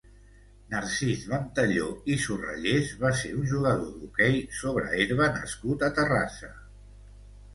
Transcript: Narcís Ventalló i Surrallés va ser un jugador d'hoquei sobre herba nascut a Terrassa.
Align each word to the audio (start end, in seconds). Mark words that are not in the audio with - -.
Narcís 0.69 1.25
Ventalló 1.33 1.89
i 2.13 2.15
Surrallés 2.23 2.89
va 3.03 3.11
ser 3.19 3.33
un 3.41 3.45
jugador 3.53 3.93
d'hoquei 3.99 4.41
sobre 4.61 4.89
herba 5.03 5.27
nascut 5.37 5.85
a 5.89 5.91
Terrassa. 5.99 6.53